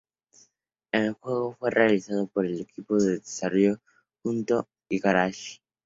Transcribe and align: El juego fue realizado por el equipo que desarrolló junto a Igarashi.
El 0.91 1.13
juego 1.13 1.53
fue 1.53 1.69
realizado 1.69 2.25
por 2.25 2.47
el 2.47 2.61
equipo 2.61 2.97
que 2.97 3.03
desarrolló 3.03 3.77
junto 4.23 4.57
a 4.61 4.67
Igarashi. 4.89 5.59